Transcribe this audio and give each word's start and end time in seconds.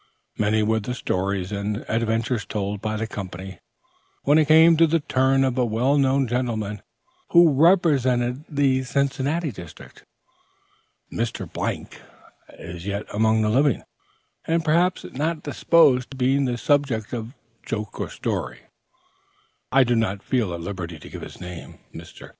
Many 0.35 0.63
were 0.63 0.79
the 0.79 0.95
stories 0.95 1.51
and 1.51 1.85
adventures 1.87 2.43
told 2.43 2.81
by 2.81 2.97
the 2.97 3.05
company, 3.05 3.59
when 4.23 4.39
it 4.39 4.47
came 4.47 4.75
to 4.77 4.87
the 4.87 4.99
turn 4.99 5.43
of 5.43 5.59
a 5.59 5.63
well 5.65 5.95
known 5.99 6.27
gentleman 6.27 6.81
who 7.33 7.53
represented 7.53 8.43
the 8.49 8.81
Cincinnati 8.81 9.51
district. 9.51 10.03
As 11.11 11.31
Mr. 11.31 11.99
is 12.57 12.87
yet 12.87 13.05
among 13.13 13.43
the 13.43 13.49
living, 13.49 13.83
and 14.45 14.65
perhaps 14.65 15.03
not 15.03 15.43
disposed 15.43 16.09
to 16.09 16.17
be 16.17 16.43
the 16.43 16.57
subject 16.57 17.13
of 17.13 17.35
joke 17.63 17.99
or 17.99 18.09
story, 18.09 18.61
I 19.71 19.83
do 19.83 19.95
not 19.95 20.23
feel 20.23 20.51
at 20.55 20.61
liberty 20.61 20.97
to 20.97 21.09
give 21.09 21.21
his 21.21 21.39
name. 21.39 21.77
Mr. 21.93 22.29